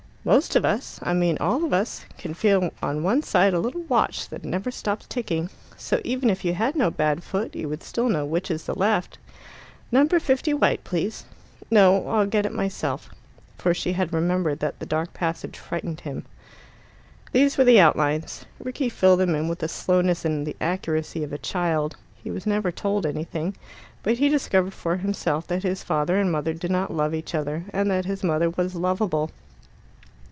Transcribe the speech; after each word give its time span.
"Most 0.23 0.55
of 0.55 0.63
us 0.63 0.99
I 1.01 1.13
mean 1.13 1.39
all 1.39 1.65
of 1.65 1.73
us 1.73 2.05
can 2.19 2.35
feel 2.35 2.69
on 2.79 3.01
one 3.01 3.23
side 3.23 3.55
a 3.55 3.59
little 3.59 3.81
watch, 3.89 4.29
that 4.29 4.43
never 4.45 4.69
stops 4.69 5.07
ticking. 5.09 5.49
So 5.77 5.99
even 6.03 6.29
if 6.29 6.45
you 6.45 6.53
had 6.53 6.75
no 6.75 6.91
bad 6.91 7.23
foot 7.23 7.55
you 7.55 7.67
would 7.69 7.81
still 7.81 8.07
know 8.07 8.23
which 8.23 8.51
is 8.51 8.65
the 8.65 8.77
left. 8.77 9.17
No. 9.91 10.07
50 10.07 10.53
white, 10.53 10.83
please. 10.83 11.25
No; 11.71 12.07
I'll 12.07 12.27
get 12.27 12.45
it 12.45 12.53
myself." 12.53 13.09
For 13.57 13.73
she 13.73 13.93
had 13.93 14.13
remembered 14.13 14.59
that 14.59 14.77
the 14.79 14.85
dark 14.85 15.11
passage 15.15 15.57
frightened 15.57 16.01
him. 16.01 16.23
These 17.31 17.57
were 17.57 17.65
the 17.65 17.79
outlines. 17.79 18.45
Rickie 18.59 18.89
filled 18.89 19.21
them 19.21 19.33
in 19.33 19.47
with 19.47 19.57
the 19.57 19.67
slowness 19.67 20.23
and 20.23 20.45
the 20.45 20.55
accuracy 20.61 21.23
of 21.23 21.33
a 21.33 21.39
child. 21.39 21.97
He 22.23 22.29
was 22.29 22.45
never 22.45 22.71
told 22.71 23.07
anything, 23.07 23.55
but 24.03 24.19
he 24.19 24.29
discovered 24.29 24.75
for 24.75 24.97
himself 24.97 25.47
that 25.47 25.63
his 25.63 25.81
father 25.83 26.17
and 26.19 26.31
mother 26.31 26.53
did 26.53 26.69
not 26.69 26.93
love 26.93 27.15
each 27.15 27.33
other, 27.33 27.65
and 27.73 27.89
that 27.89 28.05
his 28.05 28.21
mother 28.23 28.51
was 28.51 28.75
lovable. 28.75 29.31